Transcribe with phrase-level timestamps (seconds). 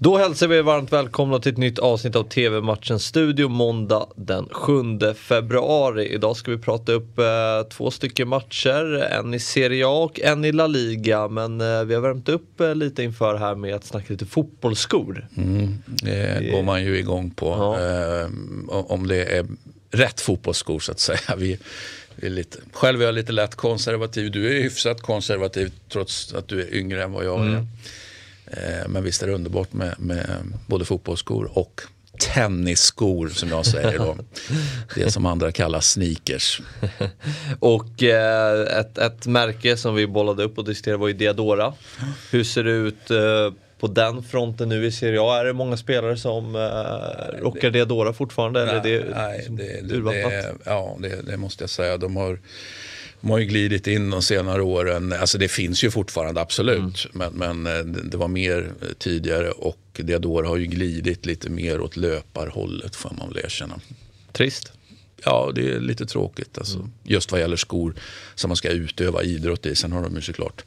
[0.00, 4.48] Då hälsar vi er varmt välkomna till ett nytt avsnitt av TV-matchen Studio måndag den
[4.50, 4.82] 7
[5.14, 6.06] februari.
[6.06, 7.24] Idag ska vi prata upp eh,
[7.70, 11.28] två stycken matcher, en i Serie A och en i La Liga.
[11.28, 15.28] Men eh, vi har värmt upp eh, lite inför här med att snacka lite fotbollsskor.
[15.36, 17.46] Mm, det går man ju igång på.
[17.46, 17.80] Ja.
[17.80, 18.30] Eh,
[18.68, 19.46] om det är
[19.90, 21.36] rätt fotbollsskor så att säga.
[21.36, 21.58] Vi
[22.16, 24.30] är lite, själv är jag lite lätt konservativ.
[24.30, 27.46] Du är hyfsat konservativ trots att du är yngre än vad jag är.
[27.46, 27.66] Mm.
[28.50, 31.82] Eh, men visst är det underbart med, med både fotbollsskor och
[32.18, 34.16] tennisskor som jag säger då.
[34.94, 36.60] Det som andra kallar sneakers.
[37.58, 41.74] Och eh, ett, ett märke som vi bollade upp och diskuterade var ju Diadora.
[42.30, 45.40] Hur ser det ut eh, på den fronten nu i Serie A?
[45.40, 48.62] Är det många spelare som eh, rockar Diadora fortfarande?
[48.62, 50.56] eller är det, nej, liksom det, det, det, urvattnat?
[50.64, 51.96] ja, det, det måste jag säga.
[51.96, 52.38] De har,
[53.20, 55.12] de har ju glidit in de senare åren.
[55.12, 57.06] Alltså det finns ju fortfarande, absolut.
[57.12, 61.80] Men, men eh, det, var mer eh, tidigare och Diadora har ju glidit lite mer
[61.80, 63.80] åt löparhållet får man väl erkänna.
[64.32, 64.72] Trist.
[65.24, 66.58] Ja, det är lite tråkigt.
[66.58, 66.88] Alltså.
[67.02, 67.94] Just vad gäller skor
[68.34, 69.74] som man ska utöva idrott i.
[69.74, 70.64] Sen har de ju såklart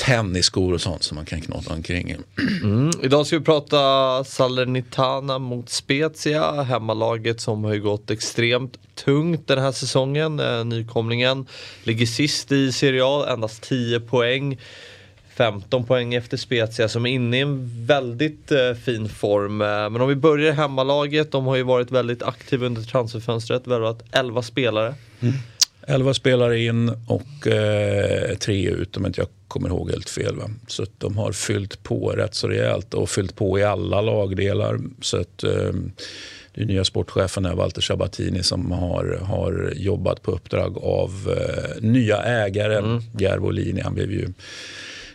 [0.00, 2.16] tennisskor och sånt som man kan knata omkring i.
[2.62, 2.90] Mm.
[3.02, 9.58] Idag ska vi prata Salernitana mot Spezia, hemmalaget som har ju gått extremt tungt den
[9.58, 10.40] här säsongen.
[10.40, 11.46] Eh, nykomlingen
[11.84, 14.58] ligger sist i Serie A, endast 10 poäng.
[15.34, 19.60] 15 poäng efter Spezia som är inne i en väldigt eh, fin form.
[19.60, 24.02] Eh, men om vi börjar hemmalaget, de har ju varit väldigt aktiva under transferfönstret, värvat
[24.12, 24.94] 11 spelare.
[25.86, 30.36] 11 spelare in och eh, tre ut om inte jag kommer ihåg helt fel.
[30.36, 30.50] Va?
[30.66, 34.78] Så de har fyllt på rätt så rejält och fyllt på i alla lagdelar.
[35.00, 35.72] Så att, eh,
[36.54, 41.82] det är nya sportchefen här, Walter Sabatini som har, har jobbat på uppdrag av eh,
[41.82, 43.02] nya ägaren mm.
[43.18, 43.80] Gerbo Lini.
[43.80, 44.28] Han blev ju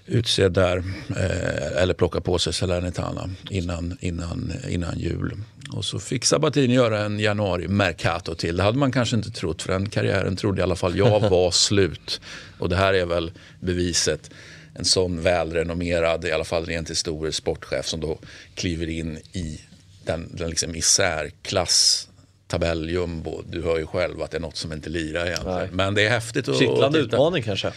[0.05, 0.77] utsedd där,
[1.09, 5.31] eh, eller plocka på sig Salernitana innan, innan, innan jul.
[5.75, 8.57] Och så fick Sabatini göra en januari Mercato till.
[8.57, 11.51] Det hade man kanske inte trott för den karriären trodde i alla fall jag var
[11.51, 12.21] slut.
[12.59, 14.29] Och det här är väl beviset.
[14.73, 18.19] En sån välrenommerad, i alla fall rent historisk sportchef som då
[18.55, 19.61] kliver in i
[20.05, 22.07] den, den liksom i särklass
[22.47, 23.41] tabelljumbo.
[23.49, 25.57] Du hör ju själv att det är något som inte lirar egentligen.
[25.57, 25.69] Nej.
[25.71, 27.71] Men det är häftigt Kittlande utmaning kanske?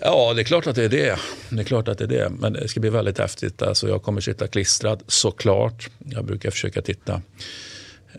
[0.00, 1.18] Ja, det är klart att det är det.
[1.48, 2.32] Det är klart att det är det.
[2.38, 3.62] Men det ska bli väldigt häftigt.
[3.62, 5.90] Alltså, jag kommer sitta klistrad såklart.
[5.98, 7.22] Jag brukar försöka titta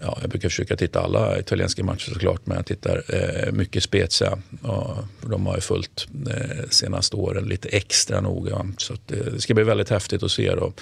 [0.01, 4.37] Ja, jag brukar försöka titta alla italienska matcher såklart, men jag tittar eh, mycket Spezia.
[4.61, 8.71] Och de har ju följt eh, senaste åren lite extra noga.
[8.77, 10.73] Så att, eh, det ska bli väldigt häftigt att se då.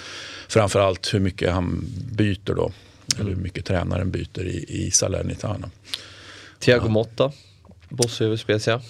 [0.47, 2.71] Framförallt hur mycket han byter då.
[3.19, 5.69] Eller hur mycket tränaren byter i, i Salernitana.
[6.59, 7.31] Thiago Motta,
[7.89, 8.81] boss över Spezia.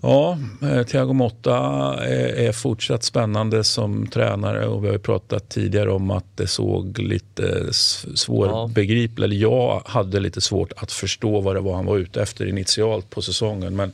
[0.00, 1.56] Ja, eh, Thiago Motta
[2.04, 6.98] är, fortsatt spännande som tränare och vi har ju pratat tidigare om att det såg
[6.98, 7.72] lite
[8.14, 9.24] svårbegripligt, ja.
[9.24, 13.10] eller jag hade lite svårt att förstå vad det var han var ute efter initialt
[13.10, 13.76] på säsongen.
[13.76, 13.92] Men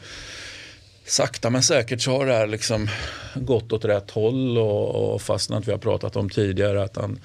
[1.06, 2.88] sakta men säkert så har det här liksom
[3.34, 7.18] gått åt rätt håll och, och fastnat vi har pratat om tidigare att han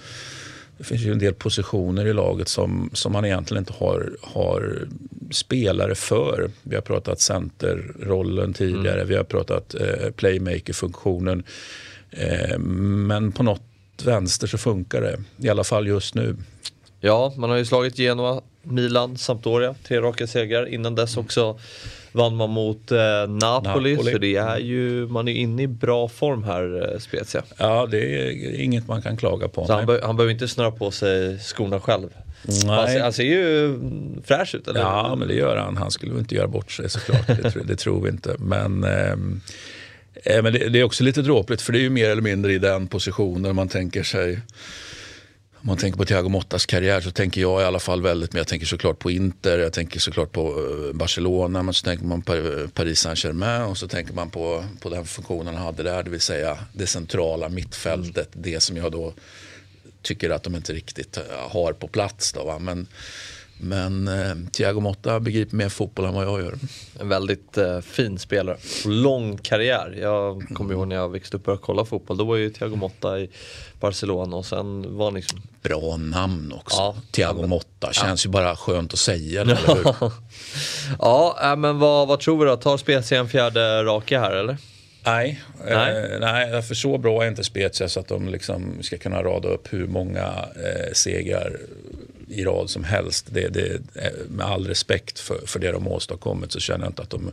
[0.80, 4.88] det finns ju en del positioner i laget som, som man egentligen inte har, har
[5.32, 6.52] spelare för.
[6.64, 11.44] Vi har pratat centerrollen tidigare, vi har pratat eh, playmaker-funktionen.
[12.12, 13.62] Eh, men på något
[14.04, 16.36] vänster så funkar det, i alla fall just nu.
[17.00, 20.66] Ja, man har ju slagit Genoa, Milan, Sampdoria, tre raka segrar.
[20.66, 21.60] Innan dess också
[22.12, 22.98] vann man mot eh,
[23.28, 24.12] Napoli, Napoli.
[24.12, 27.44] så det är ju, man är inne i bra form här, eh, Spezia.
[27.58, 27.98] Ja, det
[28.28, 29.66] är inget man kan klaga på.
[29.66, 32.10] Så han, be- han behöver inte snöra på sig skorna själv.
[32.68, 32.94] Han Nej.
[32.96, 35.78] ser, han ser ju mm, fräsch ut, eller Ja, men det gör han.
[35.78, 37.28] Han skulle väl inte göra bort sig såklart.
[37.28, 38.36] Det, tror- det tror vi inte.
[38.40, 39.42] Men, ehm,
[40.24, 42.54] eh, men det, det är också lite dråpligt för det är ju mer eller mindre
[42.54, 44.40] i den positionen man tänker sig
[45.62, 48.38] om man tänker på Thiago Mottas karriär så tänker jag i alla fall väldigt mycket.
[48.38, 52.22] Jag tänker såklart på Inter, jag tänker såklart på eh, Barcelona, men så tänker man
[52.22, 56.04] på eh, Paris Saint-Germain och så tänker man på, på den funktionen han hade där,
[56.04, 58.30] det vill säga det centrala mittfältet.
[58.34, 59.14] Det som jag då
[60.02, 62.34] tycker att de inte riktigt eh, har på plats.
[62.34, 62.60] Då, va?
[62.60, 62.88] Men,
[63.60, 66.54] men eh, Thiago Motta begriper mer fotboll än vad jag gör.
[67.00, 68.58] En väldigt eh, fin spelare.
[68.86, 69.98] Och Lång karriär.
[70.02, 72.18] Jag kommer ihåg när jag växte upp och började kolla fotboll.
[72.18, 73.30] Då var ju Thiago Motta i
[73.80, 76.78] Barcelona och sen var han liksom Bra namn också.
[76.78, 76.96] Ja.
[77.12, 79.94] Thiago Ja, men- Motta, känns ju bara skönt att säga det, eller hur?
[81.00, 82.56] Ja, äh, men vad, vad tror vi då?
[82.58, 84.58] Tar Spezia en fjärde raka här eller?
[85.06, 86.04] Nej, Nej.
[86.14, 89.48] Eh, nej, för så bra är inte Spezia så att de liksom ska kunna rada
[89.48, 90.26] upp hur många
[90.56, 91.58] eh, segrar
[92.30, 93.28] i rad som helst.
[93.30, 96.90] Det, det, eh, med all respekt för, för det de har åstadkommit så känner jag
[96.90, 97.32] inte att de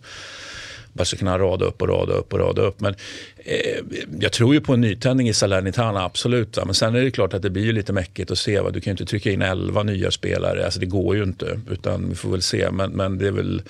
[0.93, 2.81] bara ska kunna rada upp och rada upp och rada upp.
[2.81, 2.95] Men
[3.39, 3.81] eh,
[4.21, 6.59] jag tror ju på en nytändning i Salernitana, absolut.
[6.65, 8.61] Men sen är det klart att det blir ju lite mäckigt att se.
[8.61, 8.71] Va?
[8.71, 11.61] Du kan ju inte trycka in elva nya spelare, alltså det går ju inte.
[11.71, 13.63] Utan vi får väl se, men, men det är väl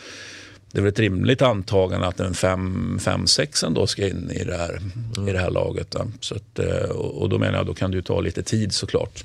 [0.73, 4.81] det är väl ett rimligt antagande att en 5-6 ändå ska in i det här,
[5.17, 5.28] mm.
[5.28, 5.90] i det här laget.
[5.90, 6.06] Då.
[6.20, 9.25] Så att, eh, och då menar jag, då kan det ju ta lite tid såklart.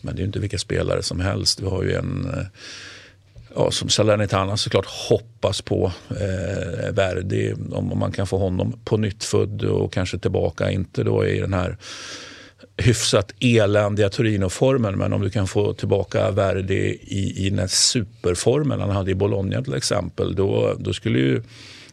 [0.00, 1.60] Men det är ju inte vilka spelare som helst.
[1.60, 2.46] Vi har ju en eh,
[3.54, 5.92] ja, som Salernitana såklart hoppas på.
[6.10, 11.02] Eh, Verdi, om, om man kan få honom på nytt född och kanske tillbaka, inte
[11.02, 11.76] då i den här
[12.76, 14.98] hyfsat eländiga Torino-formen.
[14.98, 19.14] Men om du kan få tillbaka Verdi i, i den här superformen han hade i
[19.14, 20.34] Bologna till exempel.
[20.34, 21.42] Då, då skulle ju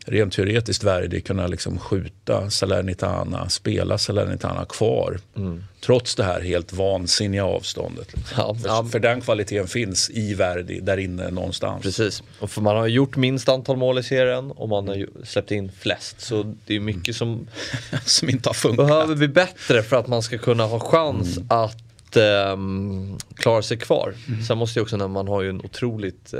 [0.05, 5.19] rent teoretiskt Verdi kunna liksom skjuta Salernitana, spela Salernitana kvar.
[5.35, 5.63] Mm.
[5.81, 8.13] Trots det här helt vansinniga avståndet.
[8.37, 8.85] Ja, för, ja.
[8.91, 11.83] för, den kvaliteten finns i Verdi, där inne någonstans.
[11.83, 15.51] Precis, och för man har gjort minst antal mål i serien och man har släppt
[15.51, 16.21] in flest.
[16.21, 17.47] Så det är mycket som,
[18.05, 18.87] som inte har funkat.
[18.87, 21.47] behöver bli bättre för att man ska kunna ha chans mm.
[21.49, 24.13] att um, klarar sig kvar.
[24.27, 24.41] Mm.
[24.41, 26.39] Sen måste jag också när man har ju en otroligt uh,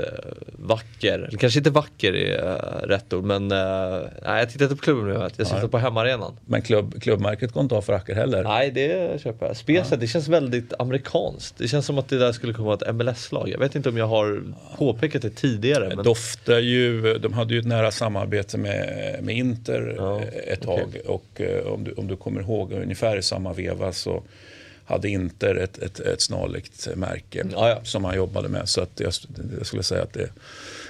[0.52, 4.76] vacker, eller kanske inte vacker är uh, rätt ord, men uh, nej, jag tittar inte
[4.76, 5.68] på klubben nu, jag sitter ja.
[5.68, 6.36] på hemmaarenan.
[6.46, 8.42] Men klubb, klubbmärket går inte av för Acker heller?
[8.44, 9.56] Nej, det köper jag.
[9.56, 9.96] Spesa, ja.
[9.96, 11.58] det känns väldigt amerikanskt.
[11.58, 13.48] Det känns som att det där skulle kunna vara ett MLS-lag.
[13.48, 14.42] Jag vet inte om jag har
[14.78, 15.88] påpekat det tidigare.
[15.88, 16.04] Det men...
[16.04, 21.58] doftar ju, de hade ju ett nära samarbete med, med Inter ja, ett tag okay.
[21.64, 24.22] och om, du, om du kommer ihåg ungefär i samma veva så
[24.86, 27.80] hade Inter ett, ett, ett snarlikt märke ja, ja.
[27.84, 28.68] som han jobbade med.
[28.68, 29.12] Så att jag,
[29.58, 30.28] jag skulle säga att det,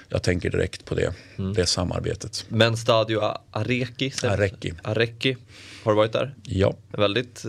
[0.09, 1.55] jag tänker direkt på det, mm.
[1.55, 2.45] det samarbetet.
[2.49, 3.21] Men Stadio
[3.51, 4.73] Areki, Areki.
[4.83, 5.37] Areki.
[5.85, 6.35] Har du varit där?
[6.43, 6.75] Ja.
[6.91, 7.45] Väldigt,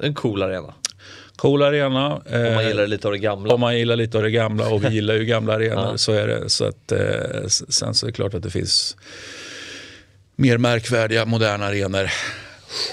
[0.00, 0.74] en cool arena.
[1.36, 2.14] Cool arena.
[2.14, 3.54] Om man gillar lite av det gamla.
[3.54, 5.98] Om man gillar lite av det gamla och vi gillar ju gamla arenor ja.
[5.98, 6.50] så är det.
[6.50, 8.96] Så att, eh, sen så är det klart att det finns
[10.36, 12.10] mer märkvärdiga moderna arenor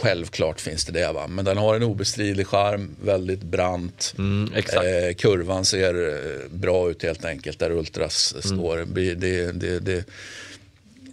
[0.01, 1.27] Självklart finns det det, va?
[1.27, 4.13] men den har en obestridlig charm, väldigt brant.
[4.17, 8.57] Mm, eh, kurvan ser eh, bra ut helt enkelt, där Ultras mm.
[8.57, 8.85] står.
[8.93, 10.05] Det, det, det,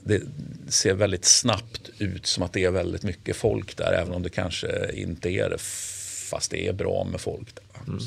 [0.04, 0.22] det,
[0.68, 4.30] ser väldigt snabbt ut som att det är väldigt mycket folk där, även om det
[4.30, 5.58] kanske inte är det,
[6.30, 7.92] fast det är bra med folk där.
[7.92, 8.00] Mm.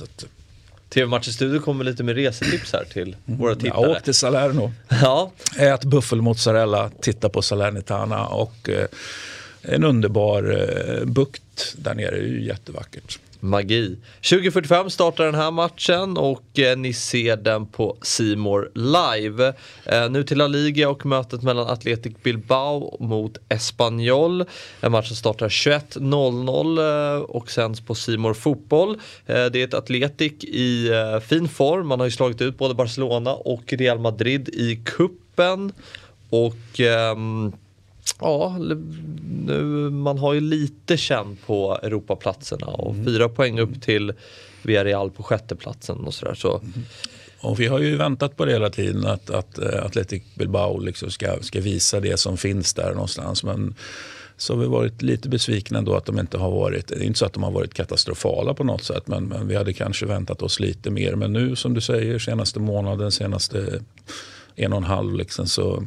[0.89, 3.39] TV-matchstudio kommer lite med resetips här till mm.
[3.39, 3.87] våra tittare.
[3.87, 4.71] Ja, åk till Salerno.
[4.89, 5.31] ja.
[5.57, 8.87] Ät buffelmozzarella, titta på Salernitana och eh,
[9.61, 12.11] en underbar eh, bukt där nere.
[12.11, 13.19] Det är ju jättevackert.
[13.43, 13.95] Magi.
[14.21, 19.53] 20.45 startar den här matchen och eh, ni ser den på Simor live.
[19.85, 24.45] Eh, nu till La Liga och mötet mellan Athletic Bilbao mot Espanyol.
[24.81, 28.89] Eh, matchen startar 21.00 eh, och sänds på Simor Fotboll.
[29.25, 31.87] Eh, det är ett Athletic i eh, fin form.
[31.87, 35.73] Man har ju slagit ut både Barcelona och Real Madrid i kuppen
[36.29, 37.51] och ehm,
[38.21, 38.57] Ja,
[39.45, 43.05] nu, man har ju lite känn på Europaplatserna och mm.
[43.05, 44.13] fyra poäng upp till
[44.61, 46.33] Villarreal på sjätteplatsen och sådär.
[46.33, 46.57] Så.
[46.57, 46.71] Mm.
[47.39, 51.11] Och vi har ju väntat på det hela tiden att, att uh, Athletic Bilbao liksom
[51.11, 53.43] ska, ska visa det som finns där någonstans.
[53.43, 53.75] Men
[54.37, 57.19] så har vi varit lite besvikna ändå att de inte har varit, det är inte
[57.19, 60.41] så att de har varit katastrofala på något sätt men, men vi hade kanske väntat
[60.41, 61.15] oss lite mer.
[61.15, 63.81] Men nu som du säger senaste månaden, senaste
[64.55, 65.83] en och en halv liksom, så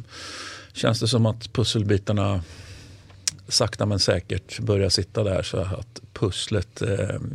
[0.75, 2.41] känns det som att pusselbitarna
[3.47, 6.89] sakta men säkert börjar sitta där så att pusslet, eh,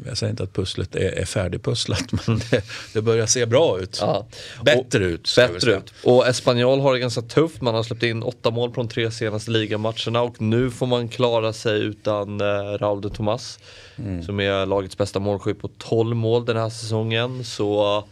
[0.07, 3.99] jag säger inte att pusslet är, är färdigpusslat men det, det, börjar se bra ut.
[4.01, 4.27] Ja.
[4.65, 5.33] Bättre och, ut.
[5.37, 5.93] Bättre ut.
[6.05, 9.11] Och Espanyol har det ganska tufft, man har släppt in åtta mål på de tre
[9.11, 12.45] senaste ligamatcherna och nu får man klara sig utan eh,
[12.79, 13.59] Raul de Tomas
[13.97, 14.23] mm.
[14.23, 17.45] som är lagets bästa målskytt på 12 mål den här säsongen.
[17.45, 18.05] Så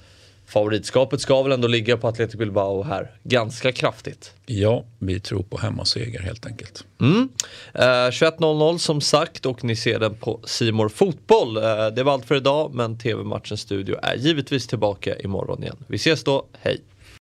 [0.48, 4.34] favoritskapet ska väl ändå ligga på Athletic Bilbao här, ganska kraftigt.
[4.46, 6.84] Ja, vi tror på hemmaseger helt enkelt.
[7.00, 7.28] Mm.
[7.74, 11.56] Eh, 21.00 som sagt och ni ser den på Simor Fotboll.
[11.56, 15.76] Eh, det var allt för idag men TV-matchens studio är givetvis tillbaka imorgon igen.
[15.86, 16.80] Vi ses då, hej!